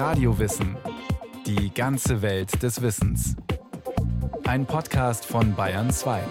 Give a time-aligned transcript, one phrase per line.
[0.00, 0.78] Radiowissen.
[1.44, 3.36] Die ganze Welt des Wissens.
[4.44, 6.22] Ein Podcast von Bayern 2.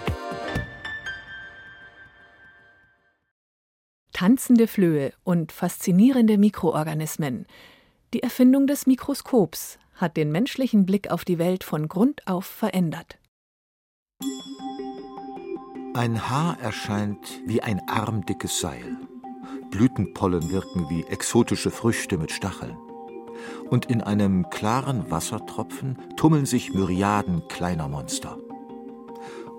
[4.12, 7.46] Tanzende Flöhe und faszinierende Mikroorganismen.
[8.12, 13.20] Die Erfindung des Mikroskops hat den menschlichen Blick auf die Welt von Grund auf verändert.
[15.94, 18.96] Ein Haar erscheint wie ein armdickes Seil.
[19.70, 22.76] Blütenpollen wirken wie exotische Früchte mit Stacheln.
[23.68, 28.36] Und in einem klaren Wassertropfen tummeln sich Myriaden kleiner Monster.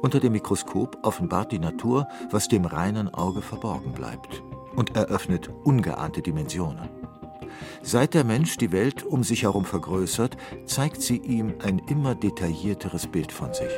[0.01, 4.41] Unter dem Mikroskop offenbart die Natur, was dem reinen Auge verborgen bleibt
[4.75, 6.89] und eröffnet ungeahnte Dimensionen.
[7.83, 13.07] Seit der Mensch die Welt um sich herum vergrößert, zeigt sie ihm ein immer detaillierteres
[13.07, 13.71] Bild von sich.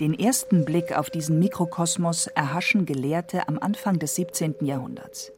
[0.00, 4.56] Den ersten Blick auf diesen Mikrokosmos erhaschen Gelehrte am Anfang des 17.
[4.62, 5.30] Jahrhunderts.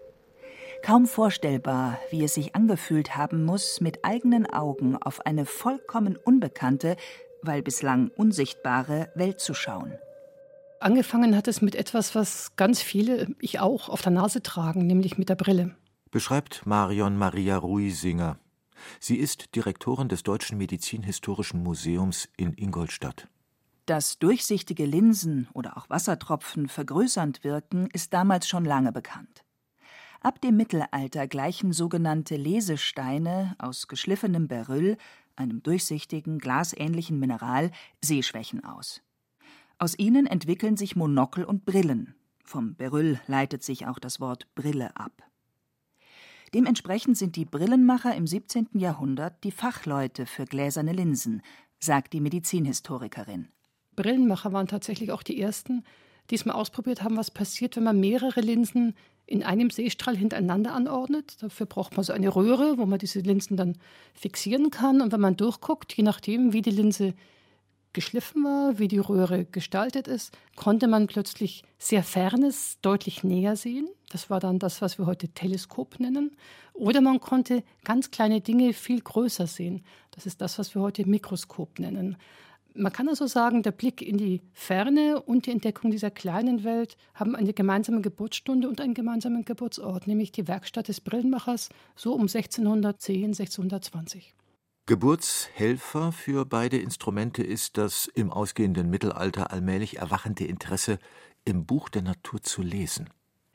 [0.86, 6.96] Kaum vorstellbar, wie es sich angefühlt haben muss, mit eigenen Augen auf eine vollkommen unbekannte,
[7.42, 9.98] weil bislang unsichtbare Welt zu schauen.
[10.78, 15.18] Angefangen hat es mit etwas, was ganz viele, ich auch, auf der Nase tragen, nämlich
[15.18, 15.74] mit der Brille.
[16.12, 18.38] Beschreibt Marion Maria Ruisinger.
[19.00, 23.26] Sie ist Direktorin des Deutschen Medizinhistorischen Museums in Ingolstadt.
[23.86, 29.45] Dass durchsichtige Linsen oder auch Wassertropfen vergrößernd wirken, ist damals schon lange bekannt.
[30.20, 34.96] Ab dem Mittelalter gleichen sogenannte Lesesteine aus geschliffenem Beryl,
[35.36, 39.02] einem durchsichtigen, glasähnlichen Mineral, Sehschwächen aus.
[39.78, 42.14] Aus ihnen entwickeln sich Monokel und Brillen.
[42.44, 45.12] Vom Beryl leitet sich auch das Wort Brille ab.
[46.54, 48.68] Dementsprechend sind die Brillenmacher im 17.
[48.74, 51.42] Jahrhundert die Fachleute für gläserne Linsen,
[51.78, 53.48] sagt die Medizinhistorikerin.
[53.96, 55.84] Brillenmacher waren tatsächlich auch die ersten,
[56.30, 58.94] die es mal ausprobiert haben, was passiert, wenn man mehrere Linsen
[59.26, 61.42] in einem Sehstrahl hintereinander anordnet.
[61.42, 63.76] Dafür braucht man so eine Röhre, wo man diese Linsen dann
[64.14, 65.00] fixieren kann.
[65.00, 67.14] Und wenn man durchguckt, je nachdem, wie die Linse
[67.92, 73.88] geschliffen war, wie die Röhre gestaltet ist, konnte man plötzlich sehr Fernes deutlich näher sehen.
[74.10, 76.36] Das war dann das, was wir heute Teleskop nennen.
[76.74, 79.82] Oder man konnte ganz kleine Dinge viel größer sehen.
[80.10, 82.16] Das ist das, was wir heute Mikroskop nennen.
[82.78, 86.98] Man kann also sagen, der Blick in die Ferne und die Entdeckung dieser kleinen Welt
[87.14, 92.22] haben eine gemeinsame Geburtsstunde und einen gemeinsamen Geburtsort, nämlich die Werkstatt des Brillenmachers, so um
[92.22, 94.34] 1610, 1620.
[94.84, 100.98] Geburtshelfer für beide Instrumente ist das im ausgehenden Mittelalter allmählich erwachende Interesse,
[101.46, 103.08] im Buch der Natur zu lesen.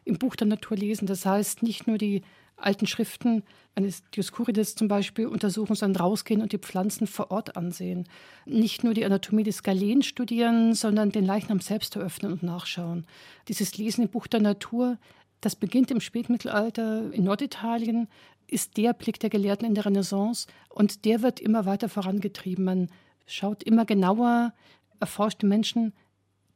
[0.04, 2.24] Im Buch der Natur lesen, das heißt nicht nur die
[2.64, 3.44] alten Schriften
[3.76, 8.08] eines Dioskurides zum Beispiel untersuchen, sondern rausgehen und die Pflanzen vor Ort ansehen.
[8.46, 13.06] Nicht nur die Anatomie des Galen studieren, sondern den Leichnam selbst eröffnen und nachschauen.
[13.48, 14.98] Dieses Lesen im Buch der Natur,
[15.40, 18.08] das beginnt im Spätmittelalter in Norditalien,
[18.48, 22.66] ist der Blick der Gelehrten in der Renaissance und der wird immer weiter vorangetrieben.
[22.66, 22.90] Man
[23.26, 24.54] schaut immer genauer,
[25.00, 25.94] erforscht die Menschen,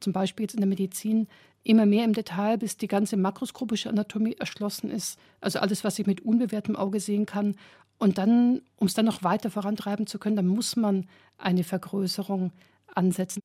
[0.00, 1.26] zum Beispiel jetzt in der Medizin,
[1.66, 5.18] immer mehr im Detail, bis die ganze makroskopische Anatomie erschlossen ist.
[5.40, 7.56] Also alles, was ich mit unbewehrtem Auge sehen kann.
[7.98, 12.52] Und dann, um es dann noch weiter vorantreiben zu können, dann muss man eine Vergrößerung
[12.94, 13.42] ansetzen.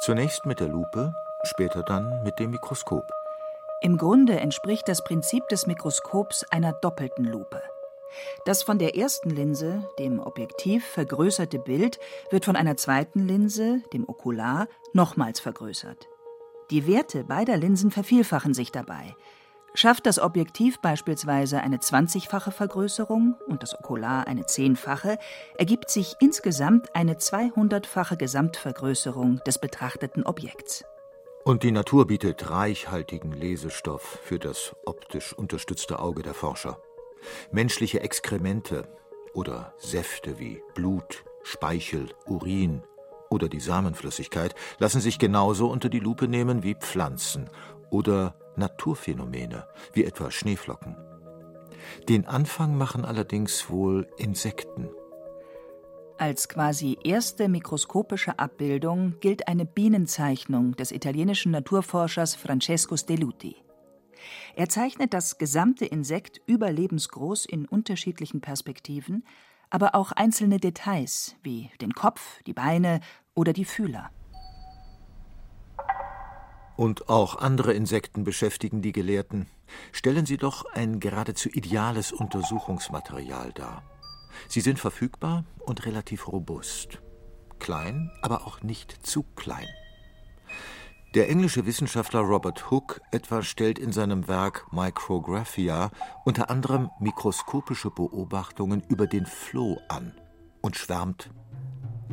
[0.00, 1.12] Zunächst mit der Lupe,
[1.44, 3.04] später dann mit dem Mikroskop.
[3.82, 7.62] Im Grunde entspricht das Prinzip des Mikroskops einer doppelten Lupe.
[8.44, 11.98] Das von der ersten Linse, dem Objektiv, vergrößerte Bild
[12.30, 16.09] wird von einer zweiten Linse, dem Okular, nochmals vergrößert.
[16.70, 19.16] Die Werte beider Linsen vervielfachen sich dabei.
[19.74, 25.18] Schafft das Objektiv beispielsweise eine 20-fache Vergrößerung und das Okular eine 10-fache,
[25.58, 30.84] ergibt sich insgesamt eine 200-fache Gesamtvergrößerung des betrachteten Objekts.
[31.44, 36.78] Und die Natur bietet reichhaltigen Lesestoff für das optisch unterstützte Auge der Forscher.
[37.50, 38.88] Menschliche Exkremente
[39.34, 42.82] oder Säfte wie Blut, Speichel, Urin,
[43.30, 47.48] oder die Samenflüssigkeit lassen sich genauso unter die Lupe nehmen wie Pflanzen
[47.88, 50.96] oder Naturphänomene, wie etwa Schneeflocken.
[52.08, 54.90] Den Anfang machen allerdings wohl Insekten.
[56.18, 63.56] Als quasi erste mikroskopische Abbildung gilt eine Bienenzeichnung des italienischen Naturforschers Francesco Stelluti.
[64.54, 69.24] Er zeichnet das gesamte Insekt überlebensgroß in unterschiedlichen Perspektiven,
[69.70, 73.00] aber auch einzelne Details wie den Kopf, die Beine
[73.34, 74.10] oder die Fühler.
[76.76, 79.46] Und auch andere Insekten beschäftigen die Gelehrten.
[79.92, 83.82] Stellen sie doch ein geradezu ideales Untersuchungsmaterial dar.
[84.48, 87.02] Sie sind verfügbar und relativ robust.
[87.58, 89.68] Klein, aber auch nicht zu klein.
[91.14, 95.90] Der englische Wissenschaftler Robert Hooke etwa stellt in seinem Werk Micrographia
[96.24, 100.14] unter anderem mikroskopische Beobachtungen über den Floh an
[100.60, 101.30] und schwärmt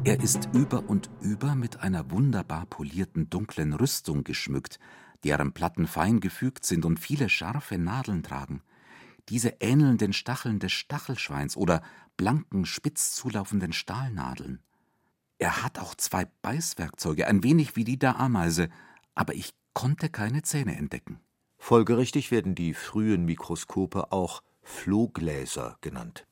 [0.04, 4.80] Er ist über und über mit einer wunderbar polierten dunklen Rüstung geschmückt,
[5.24, 8.64] deren Platten fein gefügt sind und viele scharfe Nadeln tragen.
[9.30, 11.84] Diese ähneln den Stacheln des Stachelschweins oder
[12.16, 14.60] blanken, spitz zulaufenden Stahlnadeln.
[15.38, 18.70] Er hat auch zwei Beißwerkzeuge, ein wenig wie die der Ameise,
[19.18, 21.20] aber ich konnte keine Zähne entdecken.
[21.58, 26.28] Folgerichtig werden die frühen Mikroskope auch Flohgläser genannt.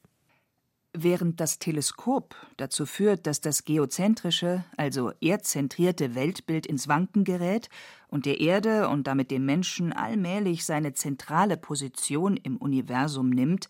[0.94, 7.70] Während das Teleskop dazu führt, dass das geozentrische, also erdzentrierte Weltbild ins Wanken gerät
[8.08, 13.68] und der Erde und damit dem Menschen allmählich seine zentrale Position im Universum nimmt,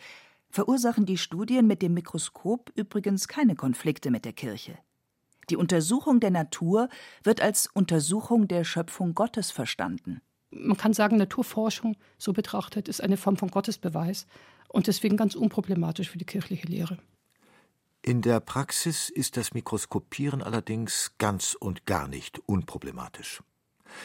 [0.50, 4.78] verursachen die Studien mit dem Mikroskop übrigens keine Konflikte mit der Kirche.
[5.50, 6.90] Die Untersuchung der Natur
[7.24, 10.22] wird als Untersuchung der Schöpfung Gottes verstanden.
[10.50, 14.26] Man kann sagen, Naturforschung, so betrachtet, ist eine Form von Gottesbeweis
[14.70, 16.98] und deswegen ganz unproblematisch für die kirchliche Lehre.
[18.02, 23.42] In der Praxis ist das Mikroskopieren allerdings ganz und gar nicht unproblematisch.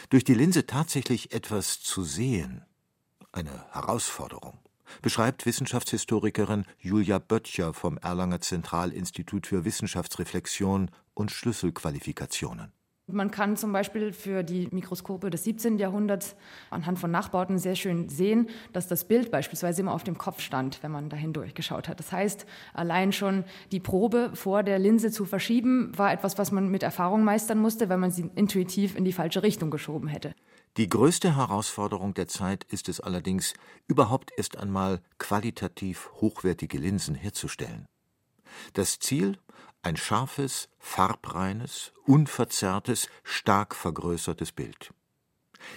[0.09, 2.65] Durch die Linse tatsächlich etwas zu sehen,
[3.33, 4.59] eine Herausforderung,
[5.03, 12.73] beschreibt Wissenschaftshistorikerin Julia Böttcher vom Erlanger Zentralinstitut für Wissenschaftsreflexion und Schlüsselqualifikationen.
[13.13, 15.79] Man kann zum Beispiel für die Mikroskope des 17.
[15.79, 16.37] Jahrhunderts
[16.71, 20.83] anhand von Nachbauten sehr schön sehen, dass das Bild beispielsweise immer auf dem Kopf stand,
[20.83, 21.99] wenn man dahin durchgeschaut hat.
[21.99, 26.69] Das heißt, allein schon die Probe vor der Linse zu verschieben, war etwas, was man
[26.69, 30.33] mit Erfahrung meistern musste, weil man sie intuitiv in die falsche Richtung geschoben hätte.
[30.77, 33.55] Die größte Herausforderung der Zeit ist es allerdings,
[33.89, 37.87] überhaupt erst einmal qualitativ hochwertige Linsen herzustellen.
[38.73, 39.39] Das Ziel
[39.83, 44.93] ein scharfes, farbreines, unverzerrtes, stark vergrößertes Bild.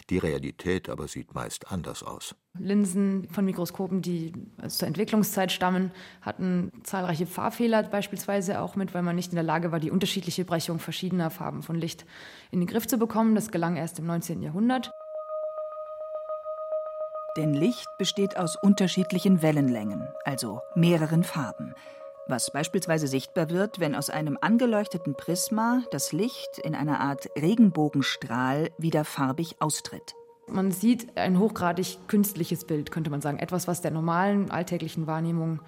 [0.10, 2.36] Die Realität aber sieht meist anders aus.
[2.58, 4.32] Linsen von Mikroskopen, die
[4.68, 5.92] zur Entwicklungszeit stammen,
[6.22, 10.46] hatten zahlreiche Farbfehler beispielsweise auch mit, weil man nicht in der Lage war, die unterschiedliche
[10.46, 12.06] Brechung verschiedener Farben von Licht
[12.52, 13.36] in den Griff zu bekommen.
[13.36, 14.42] Das gelang erst im 19.
[14.42, 14.92] Jahrhundert.
[17.36, 21.74] Denn Licht besteht aus unterschiedlichen Wellenlängen, also mehreren Farben
[22.28, 28.72] was beispielsweise sichtbar wird, wenn aus einem angeleuchteten Prisma das Licht in einer Art Regenbogenstrahl
[28.78, 30.16] wieder farbig austritt.
[30.48, 33.40] Man sieht ein hochgradig künstliches Bild, könnte man sagen.
[33.40, 35.62] Etwas, was der normalen alltäglichen Wahrnehmung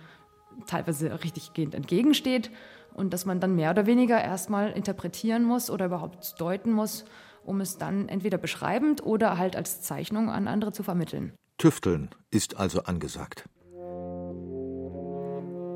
[0.67, 2.51] teilweise richtiggehend entgegensteht
[2.93, 7.05] und das man dann mehr oder weniger erstmal interpretieren muss oder überhaupt deuten muss,
[7.43, 11.33] um es dann entweder beschreibend oder halt als Zeichnung an andere zu vermitteln.
[11.57, 13.45] Tüfteln ist also angesagt.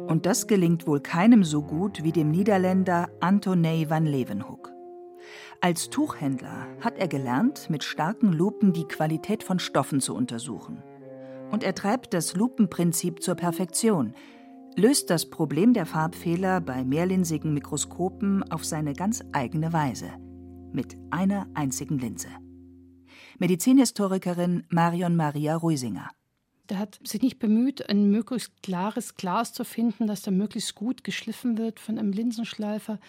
[0.09, 4.73] Und das gelingt wohl keinem so gut wie dem Niederländer Antonie van Leeuwenhoek.
[5.61, 10.81] Als Tuchhändler hat er gelernt, mit starken Lupen die Qualität von Stoffen zu untersuchen.
[11.51, 14.15] Und er treibt das Lupenprinzip zur Perfektion,
[14.75, 20.09] löst das Problem der Farbfehler bei mehrlinsigen Mikroskopen auf seine ganz eigene Weise,
[20.73, 22.29] mit einer einzigen Linse.
[23.37, 26.09] Medizinhistorikerin Marion Maria Ruisinger.
[26.69, 31.03] Der hat sich nicht bemüht, ein möglichst klares Glas zu finden, das dann möglichst gut
[31.03, 32.99] geschliffen wird von einem Linsenschleifer,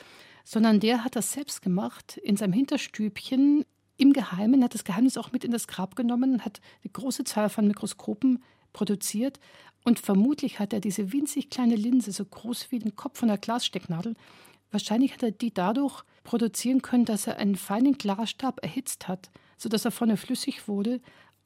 [0.45, 3.67] sondern der hat das selbst gemacht in seinem Hinterstübchen
[3.99, 7.51] im Geheimen, hat das Geheimnis auch mit in das Grab genommen, hat eine große Zahl
[7.51, 8.43] von Mikroskopen
[8.73, 9.39] produziert
[9.85, 13.39] und vermutlich hat er diese winzig kleine Linse, so groß wie den Kopf von einer
[13.39, 14.15] Glasstecknadel,
[14.71, 19.85] wahrscheinlich hat er die dadurch produzieren können, dass er einen feinen Glasstab erhitzt hat, sodass
[19.85, 21.01] er vorne flüssig wurde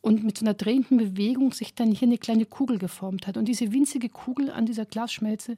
[0.04, 3.38] und mit so einer drehenden Bewegung sich dann hier eine kleine Kugel geformt hat.
[3.38, 5.56] Und diese winzige Kugel an dieser Glasschmelze,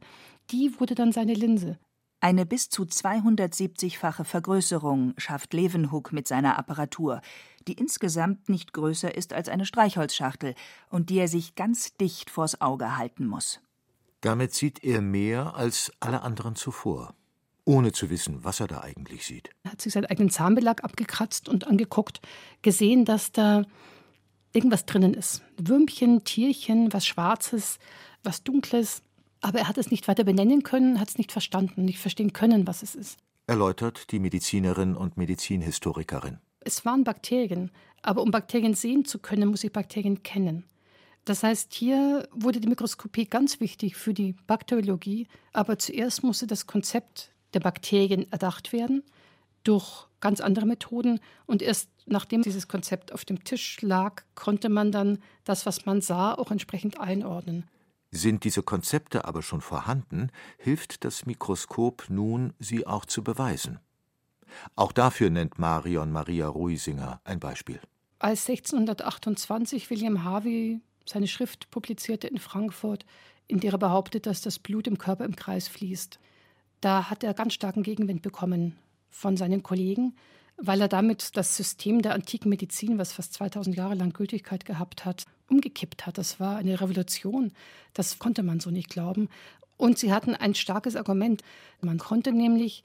[0.53, 1.79] die wurde dann seine Linse.
[2.21, 7.21] Eine bis zu 270-fache Vergrößerung schafft Leeuwenhoek mit seiner Apparatur,
[7.67, 10.55] die insgesamt nicht größer ist als eine Streichholzschachtel
[10.91, 13.61] und die er sich ganz dicht vors Auge halten muss.
[14.21, 17.15] Damit sieht er mehr als alle anderen zuvor,
[17.65, 19.51] ohne zu wissen, was er da eigentlich sieht.
[19.65, 22.21] Er hat sich seinen eigenen Zahnbelag abgekratzt und angeguckt,
[22.63, 23.65] gesehen, dass da
[24.57, 25.43] irgendwas drinnen ist.
[25.59, 27.79] Würmchen, Tierchen, was Schwarzes,
[28.25, 29.03] was Dunkles.
[29.41, 32.67] Aber er hat es nicht weiter benennen können, hat es nicht verstanden, nicht verstehen können,
[32.67, 33.19] was es ist.
[33.47, 36.39] Erläutert die Medizinerin und Medizinhistorikerin.
[36.61, 37.71] Es waren Bakterien,
[38.03, 40.65] aber um Bakterien sehen zu können, muss ich Bakterien kennen.
[41.25, 46.67] Das heißt, hier wurde die Mikroskopie ganz wichtig für die Bakteriologie, aber zuerst musste das
[46.67, 49.03] Konzept der Bakterien erdacht werden
[49.65, 54.93] durch ganz andere Methoden und erst nachdem dieses Konzept auf dem Tisch lag, konnte man
[54.93, 57.69] dann das, was man sah, auch entsprechend einordnen.
[58.13, 63.81] Sind diese Konzepte aber schon vorhanden, hilft das Mikroskop nun, sie auch zu beweisen.
[64.75, 67.81] Auch dafür nennt Marion Maria Ruisinger ein Beispiel.
[68.19, 73.05] Als 1628 William Harvey seine Schrift publizierte in Frankfurt,
[73.49, 76.19] in der er behauptet, dass das Blut im Körper im Kreis fließt,
[76.81, 78.77] da hat er ganz starken Gegenwind bekommen
[79.11, 80.15] von seinen Kollegen,
[80.57, 85.05] weil er damit das System der antiken Medizin, was fast 2000 Jahre lang Gültigkeit gehabt
[85.05, 86.19] hat, umgekippt hat.
[86.19, 87.53] Das war eine Revolution.
[87.93, 89.29] Das konnte man so nicht glauben.
[89.77, 91.43] Und sie hatten ein starkes Argument.
[91.83, 92.83] Man konnte nämlich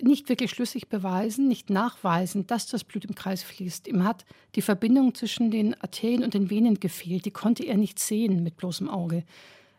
[0.00, 3.88] nicht wirklich schlüssig beweisen, nicht nachweisen, dass das Blut im Kreis fließt.
[3.88, 7.24] Ihm hat die Verbindung zwischen den Arterien und den Venen gefehlt.
[7.24, 9.24] Die konnte er nicht sehen mit bloßem Auge.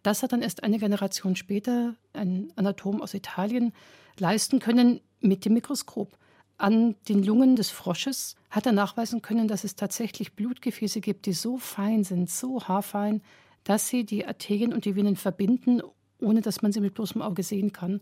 [0.01, 3.73] Das hat dann erst eine Generation später ein Anatom aus Italien
[4.19, 6.17] leisten können mit dem Mikroskop.
[6.57, 11.33] An den Lungen des Frosches hat er nachweisen können, dass es tatsächlich Blutgefäße gibt, die
[11.33, 13.21] so fein sind, so haarfein,
[13.63, 15.81] dass sie die Arterien und die Venen verbinden,
[16.19, 18.01] ohne dass man sie mit bloßem Auge sehen kann.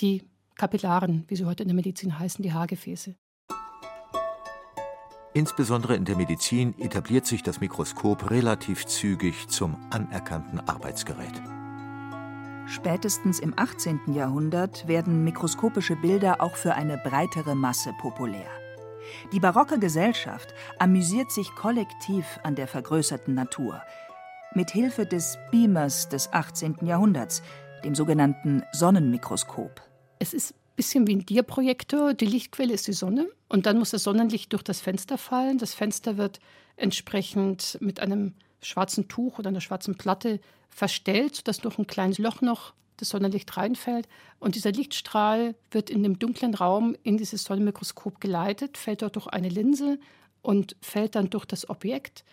[0.00, 0.22] Die
[0.54, 3.16] Kapillaren, wie sie heute in der Medizin heißen, die Haargefäße.
[5.34, 11.42] Insbesondere in der Medizin etabliert sich das Mikroskop relativ zügig zum anerkannten Arbeitsgerät.
[12.70, 14.12] Spätestens im 18.
[14.12, 18.50] Jahrhundert werden mikroskopische Bilder auch für eine breitere Masse populär.
[19.32, 23.82] Die barocke Gesellschaft amüsiert sich kollektiv an der vergrößerten Natur.
[24.54, 26.76] Mit Hilfe des Beamers des 18.
[26.82, 27.42] Jahrhunderts,
[27.84, 29.80] dem sogenannten Sonnenmikroskop.
[30.18, 32.12] Es ist ein bisschen wie ein Dierprojektor.
[32.12, 35.56] Die Lichtquelle ist die Sonne und dann muss das Sonnenlicht durch das Fenster fallen.
[35.56, 36.38] Das Fenster wird
[36.76, 42.40] entsprechend mit einem schwarzen Tuch oder einer schwarzen Platte verstellt, sodass durch ein kleines Loch
[42.40, 44.08] noch das Sonnenlicht reinfällt.
[44.38, 49.28] Und dieser Lichtstrahl wird in dem dunklen Raum in dieses Sonnenmikroskop geleitet, fällt dort durch
[49.28, 49.98] eine Linse
[50.42, 52.24] und fällt dann durch das Objekt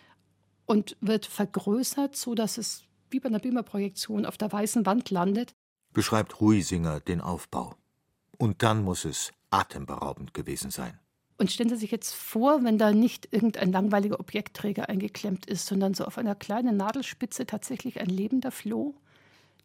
[0.66, 5.54] und wird vergrößert, sodass es wie bei einer Beamerprojektion auf der weißen Wand landet.
[5.92, 7.76] Beschreibt Ruisinger den Aufbau.
[8.36, 10.98] Und dann muss es atemberaubend gewesen sein.
[11.38, 15.92] Und stellen Sie sich jetzt vor, wenn da nicht irgendein langweiliger Objektträger eingeklemmt ist, sondern
[15.92, 18.94] so auf einer kleinen Nadelspitze tatsächlich ein lebender Floh.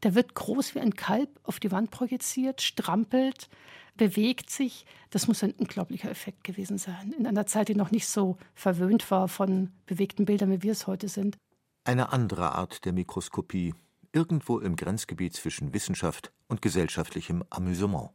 [0.03, 3.47] Der wird groß wie ein Kalb auf die Wand projiziert, strampelt,
[3.95, 4.85] bewegt sich.
[5.11, 7.13] Das muss ein unglaublicher Effekt gewesen sein.
[7.17, 10.87] In einer Zeit, die noch nicht so verwöhnt war von bewegten Bildern, wie wir es
[10.87, 11.37] heute sind.
[11.83, 13.75] Eine andere Art der Mikroskopie,
[14.11, 18.09] irgendwo im Grenzgebiet zwischen Wissenschaft und gesellschaftlichem Amüsement.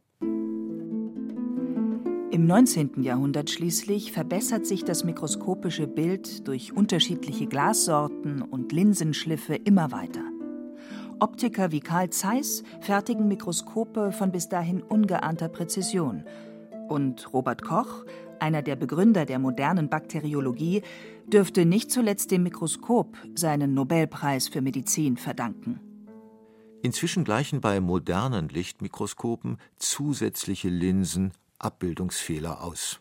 [2.29, 3.03] Im 19.
[3.03, 10.25] Jahrhundert schließlich verbessert sich das mikroskopische Bild durch unterschiedliche Glassorten und Linsenschliffe immer weiter.
[11.19, 16.25] Optiker wie Karl Zeiss fertigen Mikroskope von bis dahin ungeahnter Präzision.
[16.89, 18.03] Und Robert Koch,
[18.39, 20.81] einer der Begründer der modernen Bakteriologie,
[21.27, 25.79] dürfte nicht zuletzt dem Mikroskop seinen Nobelpreis für Medizin verdanken.
[26.83, 32.99] Inzwischen gleichen bei modernen Lichtmikroskopen zusätzliche Linsen Abbildungsfehler aus.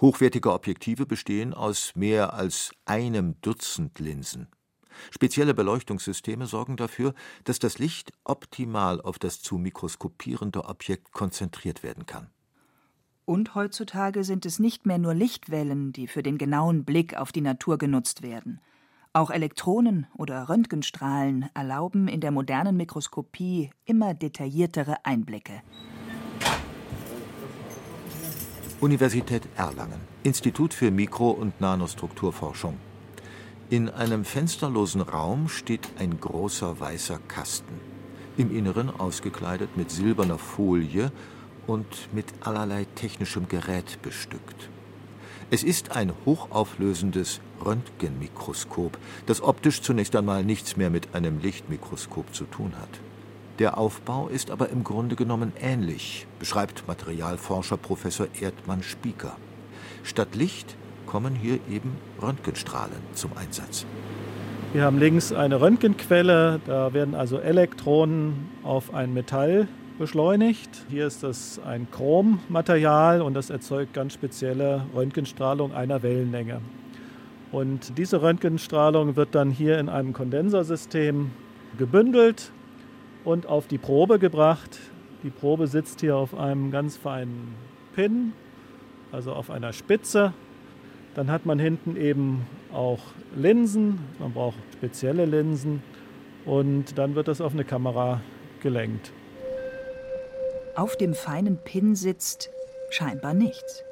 [0.00, 4.48] Hochwertige Objektive bestehen aus mehr als einem Dutzend Linsen.
[5.10, 7.14] Spezielle Beleuchtungssysteme sorgen dafür,
[7.44, 12.30] dass das Licht optimal auf das zu mikroskopierende Objekt konzentriert werden kann.
[13.24, 17.40] Und heutzutage sind es nicht mehr nur Lichtwellen, die für den genauen Blick auf die
[17.40, 18.60] Natur genutzt werden.
[19.12, 25.62] Auch Elektronen oder Röntgenstrahlen erlauben in der modernen Mikroskopie immer detailliertere Einblicke.
[28.82, 32.76] Universität Erlangen, Institut für Mikro- und Nanostrukturforschung.
[33.70, 37.80] In einem fensterlosen Raum steht ein großer weißer Kasten,
[38.36, 41.10] im Inneren ausgekleidet mit silberner Folie
[41.66, 44.68] und mit allerlei technischem Gerät bestückt.
[45.50, 52.44] Es ist ein hochauflösendes Röntgenmikroskop, das optisch zunächst einmal nichts mehr mit einem Lichtmikroskop zu
[52.44, 53.00] tun hat.
[53.58, 59.38] Der Aufbau ist aber im Grunde genommen ähnlich, beschreibt Materialforscher Professor Erdmann Spieker.
[60.02, 63.86] Statt Licht kommen hier eben Röntgenstrahlen zum Einsatz.
[64.74, 70.84] Wir haben links eine Röntgenquelle, da werden also Elektronen auf ein Metall beschleunigt.
[70.90, 76.60] Hier ist das ein Chrommaterial und das erzeugt ganz spezielle Röntgenstrahlung einer Wellenlänge.
[77.52, 81.30] Und diese Röntgenstrahlung wird dann hier in einem Kondensersystem
[81.78, 82.52] gebündelt
[83.26, 84.78] und auf die Probe gebracht.
[85.22, 87.54] Die Probe sitzt hier auf einem ganz feinen
[87.94, 88.32] Pin,
[89.10, 90.32] also auf einer Spitze.
[91.14, 93.00] Dann hat man hinten eben auch
[93.34, 95.82] Linsen, man braucht spezielle Linsen
[96.44, 98.20] und dann wird das auf eine Kamera
[98.62, 99.12] gelenkt.
[100.76, 102.50] Auf dem feinen Pin sitzt
[102.90, 103.82] scheinbar nichts.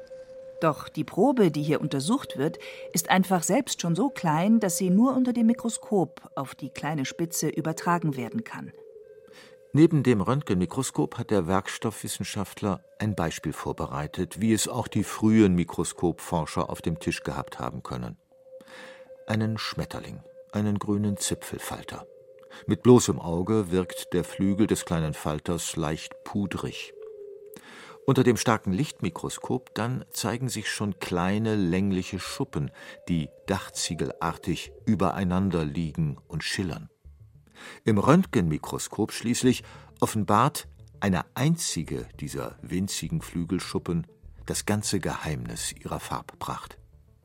[0.61, 2.57] Doch die Probe, die hier untersucht wird,
[2.93, 7.03] ist einfach selbst schon so klein, dass sie nur unter dem Mikroskop auf die kleine
[7.03, 8.71] Spitze übertragen werden kann.
[9.75, 16.69] Neben dem Röntgenmikroskop hat der Werkstoffwissenschaftler ein Beispiel vorbereitet, wie es auch die frühen Mikroskopforscher
[16.69, 18.17] auf dem Tisch gehabt haben können.
[19.27, 22.07] Einen Schmetterling, einen grünen Zipfelfalter.
[22.67, 26.93] Mit bloßem Auge wirkt der Flügel des kleinen Falters leicht pudrig.
[28.05, 32.71] Unter dem starken Lichtmikroskop dann zeigen sich schon kleine längliche Schuppen,
[33.09, 36.89] die dachziegelartig übereinander liegen und schillern.
[37.83, 39.63] Im Röntgenmikroskop schließlich
[39.99, 40.67] offenbart
[40.99, 44.07] eine einzige dieser winzigen Flügelschuppen
[44.45, 46.77] das ganze Geheimnis ihrer Farbpracht.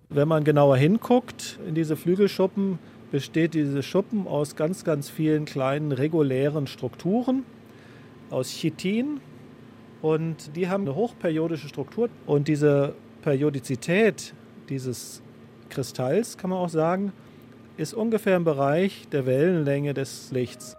[0.08, 2.78] Wenn man genauer hinguckt in diese Flügelschuppen,
[3.10, 7.44] besteht diese Schuppen aus ganz, ganz vielen kleinen regulären Strukturen,
[8.30, 9.20] aus Chitin,
[10.02, 12.08] und die haben eine hochperiodische Struktur.
[12.26, 14.34] Und diese Periodizität
[14.68, 15.22] dieses
[15.68, 17.12] Kristalls, kann man auch sagen,
[17.80, 20.76] ist ungefähr im Bereich der Wellenlänge des Lichts.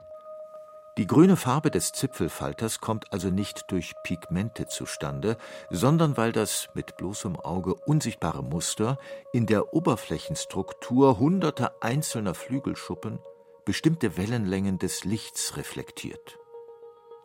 [0.97, 5.37] Die grüne Farbe des Zipfelfalters kommt also nicht durch Pigmente zustande,
[5.69, 8.99] sondern weil das mit bloßem Auge unsichtbare Muster
[9.31, 13.19] in der Oberflächenstruktur hunderter einzelner Flügelschuppen
[13.65, 16.37] bestimmte Wellenlängen des Lichts reflektiert.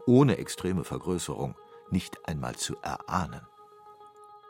[0.07, 1.57] Ohne extreme Vergrößerung
[1.91, 3.47] nicht einmal zu erahnen.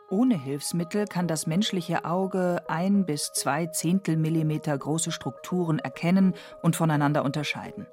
[0.09, 7.25] Ohne Hilfsmittel kann das menschliche Auge ein bis zwei Zehntelmillimeter große Strukturen erkennen und voneinander
[7.25, 7.87] unterscheiden.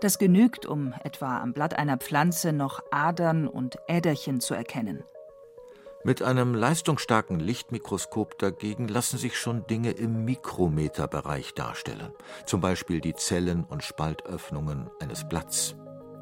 [0.00, 5.02] Das genügt, um etwa am Blatt einer Pflanze noch Adern und Äderchen zu erkennen.
[6.04, 12.12] Mit einem leistungsstarken Lichtmikroskop dagegen lassen sich schon Dinge im Mikrometerbereich darstellen,
[12.44, 15.74] zum Beispiel die Zellen und Spaltöffnungen eines Blatts.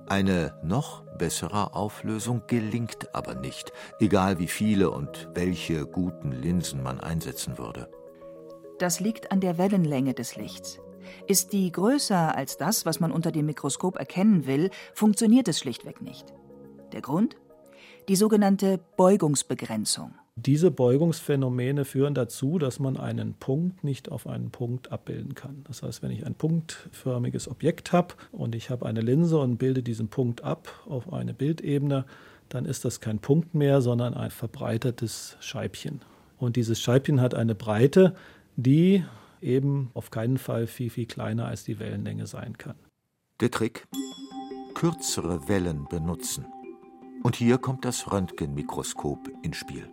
[0.07, 7.01] Eine noch bessere Auflösung gelingt aber nicht, egal wie viele und welche guten Linsen man
[7.01, 7.89] einsetzen würde.
[8.79, 10.79] Das liegt an der Wellenlänge des Lichts.
[11.27, 16.03] Ist die größer als das, was man unter dem Mikroskop erkennen will, funktioniert es schlichtweg
[16.03, 16.35] nicht.
[16.93, 17.37] Der Grund?
[18.09, 20.15] Die sogenannte Beugungsbegrenzung.
[20.37, 25.63] Diese Beugungsphänomene führen dazu, dass man einen Punkt nicht auf einen Punkt abbilden kann.
[25.69, 29.85] Das heißt, wenn ich ein punktförmiges Objekt habe und ich habe eine Linse und bilde
[29.85, 32.05] diesen Punkt ab auf eine Bildebene,
[32.49, 36.01] dann ist das kein Punkt mehr, sondern ein verbreitertes Scheibchen.
[36.37, 38.17] Und dieses Scheibchen hat eine Breite,
[38.57, 39.05] die
[39.41, 42.77] eben auf keinen Fall viel, viel kleiner als die Wellenlänge sein kann.
[43.41, 43.87] Der Trick?
[44.75, 46.45] Kürzere Wellen benutzen.
[47.25, 49.91] Und hier kommt das Röntgenmikroskop ins Spiel.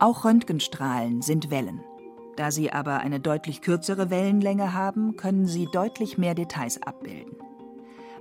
[0.00, 1.84] Auch Röntgenstrahlen sind Wellen.
[2.34, 7.36] Da sie aber eine deutlich kürzere Wellenlänge haben, können sie deutlich mehr Details abbilden.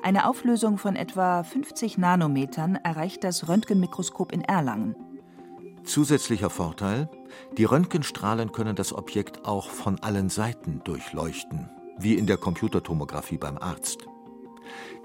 [0.03, 4.95] Eine Auflösung von etwa 50 Nanometern erreicht das Röntgenmikroskop in Erlangen.
[5.83, 7.09] Zusätzlicher Vorteil:
[7.57, 13.57] Die Röntgenstrahlen können das Objekt auch von allen Seiten durchleuchten, wie in der Computertomographie beim
[13.57, 14.05] Arzt.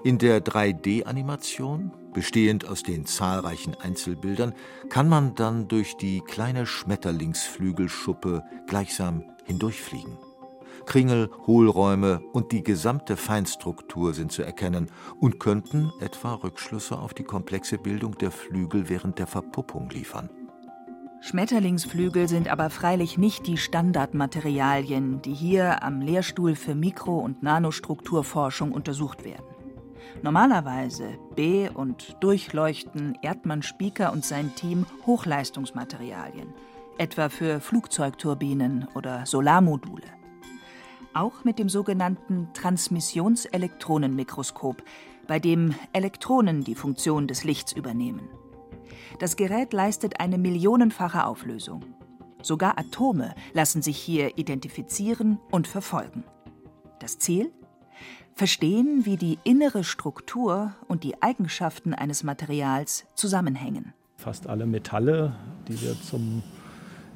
[0.03, 4.55] In der 3D-Animation, bestehend aus den zahlreichen Einzelbildern,
[4.89, 10.17] kann man dann durch die kleine Schmetterlingsflügelschuppe gleichsam hindurchfliegen.
[10.87, 17.23] Kringel, Hohlräume und die gesamte Feinstruktur sind zu erkennen und könnten etwa Rückschlüsse auf die
[17.23, 20.31] komplexe Bildung der Flügel während der Verpuppung liefern.
[21.21, 28.71] Schmetterlingsflügel sind aber freilich nicht die Standardmaterialien, die hier am Lehrstuhl für Mikro- und Nanostrukturforschung
[28.71, 29.56] untersucht werden.
[30.23, 36.53] Normalerweise B- und durchleuchten Erdmann Spieker und sein Team Hochleistungsmaterialien,
[36.97, 40.07] etwa für Flugzeugturbinen oder Solarmodule.
[41.13, 44.83] Auch mit dem sogenannten Transmissionselektronenmikroskop,
[45.27, 48.29] bei dem Elektronen die Funktion des Lichts übernehmen.
[49.19, 51.83] Das Gerät leistet eine millionenfache Auflösung.
[52.41, 56.23] Sogar Atome lassen sich hier identifizieren und verfolgen.
[56.99, 57.51] Das Ziel?
[58.37, 63.93] Verstehen, wie die innere Struktur und die Eigenschaften eines Materials zusammenhängen.
[64.15, 65.33] Fast alle Metalle,
[65.67, 66.43] die wir zum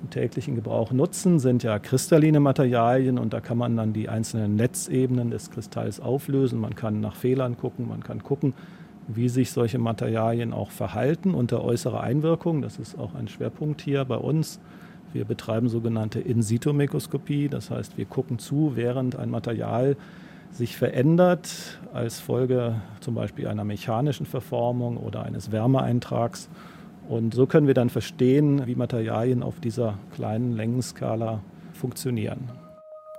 [0.09, 5.29] täglichen Gebrauch nutzen, sind ja kristalline Materialien und da kann man dann die einzelnen Netzebenen
[5.29, 6.59] des Kristalls auflösen.
[6.59, 8.55] Man kann nach Fehlern gucken, man kann gucken,
[9.07, 12.63] wie sich solche Materialien auch verhalten unter äußerer Einwirkung.
[12.63, 14.59] Das ist auch ein Schwerpunkt hier bei uns.
[15.13, 19.97] Wir betreiben sogenannte In-situ-Mikroskopie, das heißt, wir gucken zu, während ein Material
[20.51, 26.49] sich verändert als Folge zum Beispiel einer mechanischen Verformung oder eines Wärmeeintrags.
[27.07, 31.41] Und so können wir dann verstehen, wie Materialien auf dieser kleinen Längenskala
[31.73, 32.49] funktionieren.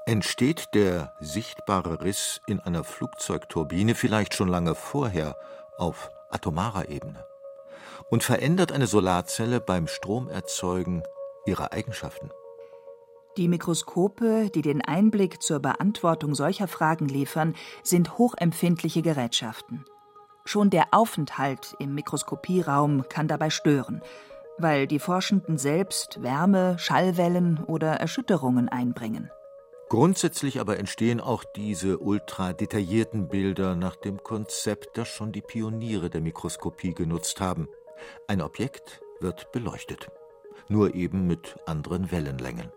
[0.06, 5.36] Entsteht der sichtbare Riss in einer Flugzeugturbine vielleicht schon lange vorher
[5.78, 7.24] auf atomarer Ebene?
[8.10, 11.02] Und verändert eine Solarzelle beim Stromerzeugen
[11.46, 12.30] ihre Eigenschaften?
[13.38, 19.86] Die Mikroskope, die den Einblick zur Beantwortung solcher Fragen liefern, sind hochempfindliche Gerätschaften.
[20.44, 24.02] Schon der Aufenthalt im Mikroskopieraum kann dabei stören,
[24.58, 29.30] weil die Forschenden selbst Wärme, Schallwellen oder Erschütterungen einbringen.
[29.88, 36.10] Grundsätzlich aber entstehen auch diese ultra detaillierten Bilder nach dem Konzept, das schon die Pioniere
[36.10, 37.68] der Mikroskopie genutzt haben.
[38.26, 40.10] Ein Objekt wird beleuchtet,
[40.68, 42.70] nur eben mit anderen Wellenlängen.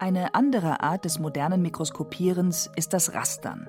[0.00, 3.68] Eine andere Art des modernen Mikroskopierens ist das Rastern.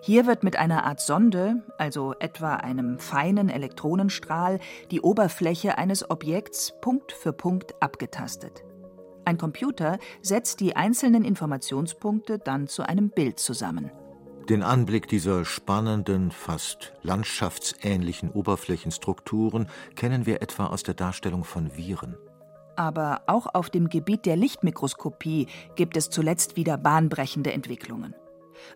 [0.00, 4.58] Hier wird mit einer Art Sonde, also etwa einem feinen Elektronenstrahl,
[4.90, 8.64] die Oberfläche eines Objekts Punkt für Punkt abgetastet.
[9.26, 13.90] Ein Computer setzt die einzelnen Informationspunkte dann zu einem Bild zusammen.
[14.48, 22.16] Den Anblick dieser spannenden, fast landschaftsähnlichen Oberflächenstrukturen kennen wir etwa aus der Darstellung von Viren.
[22.80, 28.14] Aber auch auf dem Gebiet der Lichtmikroskopie gibt es zuletzt wieder bahnbrechende Entwicklungen.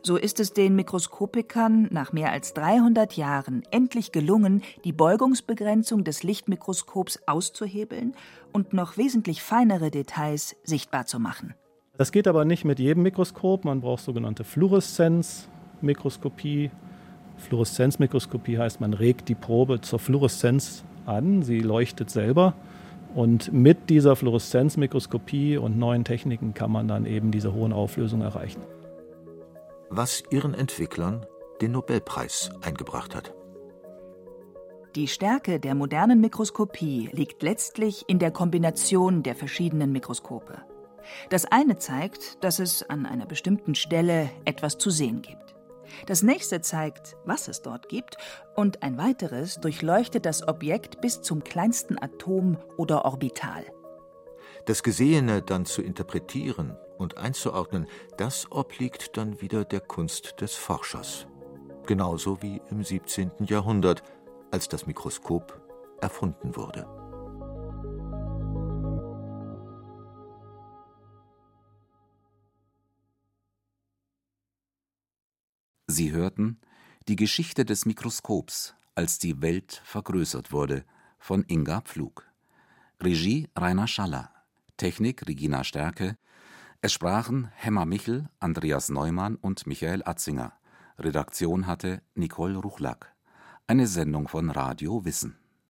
[0.03, 6.23] So ist es den Mikroskopikern nach mehr als 300 Jahren endlich gelungen, die Beugungsbegrenzung des
[6.23, 8.13] Lichtmikroskops auszuhebeln
[8.53, 11.55] und noch wesentlich feinere Details sichtbar zu machen.
[11.97, 13.65] Das geht aber nicht mit jedem Mikroskop.
[13.65, 16.71] Man braucht sogenannte Fluoreszenzmikroskopie.
[17.39, 21.41] Fluoreszenzmikroskopie heißt, man regt die Probe zur Fluoreszenz an.
[21.41, 22.53] Sie leuchtet selber.
[23.15, 28.61] Und mit dieser Fluoreszenzmikroskopie und neuen Techniken kann man dann eben diese hohen Auflösungen erreichen
[29.97, 31.27] was ihren Entwicklern
[31.61, 33.33] den Nobelpreis eingebracht hat.
[34.97, 40.63] Die Stärke der modernen Mikroskopie liegt letztlich in der Kombination der verschiedenen Mikroskope.
[41.31, 45.44] Das eine zeigt, dass es an einer bestimmten Stelle etwas zu sehen gibt.
[46.07, 48.17] Das nächste zeigt, was es dort gibt,
[48.55, 53.65] und ein weiteres durchleuchtet das Objekt bis zum kleinsten Atom oder Orbital.
[54.67, 61.27] Das Gesehene dann zu interpretieren und einzuordnen, das obliegt dann wieder der Kunst des Forschers.
[61.87, 63.31] Genauso wie im 17.
[63.41, 64.03] Jahrhundert,
[64.51, 65.61] als das Mikroskop
[66.01, 66.87] erfunden wurde.
[75.95, 76.59] Sie hörten
[77.07, 80.85] die Geschichte des Mikroskops, als die Welt vergrößert wurde,
[81.21, 82.27] von Inga Pflug.
[83.01, 84.29] Regie Rainer Schaller.
[84.77, 86.17] Technik Regina Stärke.
[86.81, 90.55] Es sprachen Hemmer Michel, Andreas Neumann und Michael Atzinger.
[90.99, 93.15] Redaktion hatte Nicole Ruchlack.
[93.69, 95.37] Eine Sendung von Radio Wissen